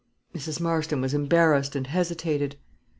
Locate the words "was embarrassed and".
0.99-1.85